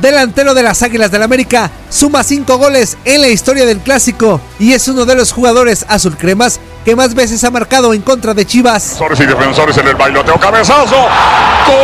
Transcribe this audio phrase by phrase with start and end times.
[0.00, 4.72] delantero de las Águilas del América, suma cinco goles en la historia del clásico y
[4.72, 8.46] es uno de los jugadores azul cremas que más veces ha marcado en contra de
[8.46, 8.82] Chivas.
[8.82, 10.38] Defensores y defensores en el bailoteo.
[10.38, 10.96] Cabezazo.
[11.66, 11.76] ¡Gol!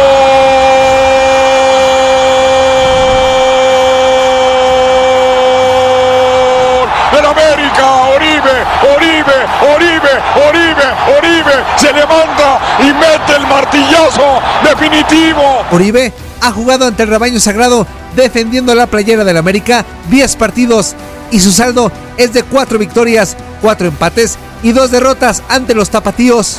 [7.12, 7.86] ¡Del América!
[8.16, 8.64] Oribe,
[8.96, 10.86] Oribe, Oribe, Oribe,
[11.18, 11.64] Oribe.
[11.76, 15.64] Se levanta y mete el martillazo definitivo.
[15.70, 20.94] Oribe ha jugado ante el rebaño sagrado defendiendo la playera del América 10 partidos
[21.30, 26.58] y su saldo es de 4 victorias, 4 empates y 2 derrotas ante los tapatíos.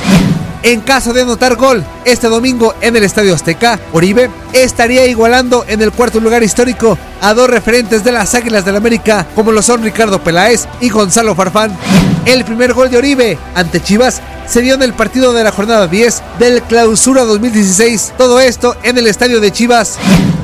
[0.62, 5.80] En caso de anotar gol este domingo en el Estadio Azteca, Oribe estaría igualando en
[5.82, 9.82] el cuarto lugar histórico a dos referentes de las Águilas del América, como lo son
[9.82, 11.76] Ricardo Peláez y Gonzalo Farfán.
[12.24, 15.86] El primer gol de Oribe ante Chivas se dio en el partido de la jornada
[15.86, 18.14] 10 del Clausura 2016.
[18.18, 19.96] Todo esto en el estadio de Chivas.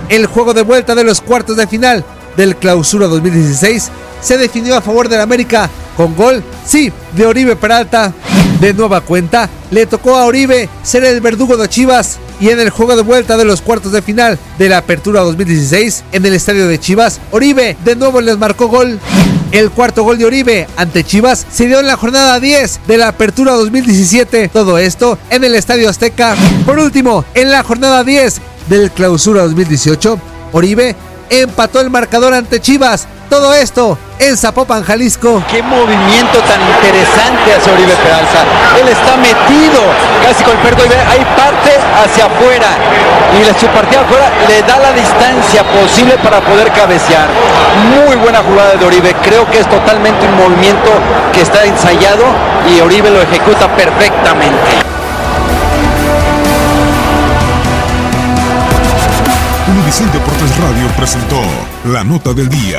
[0.08, 2.04] El juego de vuelta de los cuartos de final
[2.36, 8.12] del Clausura 2016 se definió a favor del América con gol, sí, de Oribe Peralta.
[8.64, 12.70] De nueva cuenta, le tocó a Oribe ser el verdugo de Chivas y en el
[12.70, 16.66] juego de vuelta de los cuartos de final de la Apertura 2016 en el estadio
[16.66, 18.98] de Chivas, Oribe de nuevo les marcó gol.
[19.53, 23.08] El cuarto gol de Oribe ante Chivas se dio en la jornada 10 de la
[23.08, 24.48] Apertura 2017.
[24.48, 26.34] Todo esto en el Estadio Azteca.
[26.64, 30.19] Por último, en la jornada 10 del Clausura 2018,
[30.53, 30.97] Oribe
[31.28, 33.08] empató el marcador ante Chivas.
[33.34, 35.43] Todo esto en Zapopan, Jalisco.
[35.50, 38.45] Qué movimiento tan interesante hacia Oribe Peralta.
[38.81, 39.83] Él está metido
[40.22, 42.69] casi con el perro y ve, ahí parte hacia afuera.
[43.34, 47.27] Y la su partida afuera le da la distancia posible para poder cabecear.
[48.06, 49.12] Muy buena jugada de Oribe.
[49.25, 50.91] Creo que es totalmente un movimiento
[51.33, 52.22] que está ensayado
[52.71, 54.78] y Oribe lo ejecuta perfectamente.
[59.66, 61.41] Univisión Deportes Radio presentó
[61.87, 62.78] La Nota del Día.